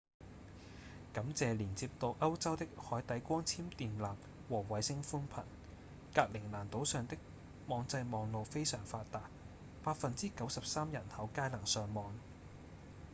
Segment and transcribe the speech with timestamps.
[1.13, 4.15] 感謝連接到歐洲的海底光纖電纜
[4.49, 5.43] 和衛星寬頻
[6.15, 7.17] 格陵蘭島上的
[7.67, 9.21] 網際網路非常發達
[9.85, 12.15] 93% 人口皆能上網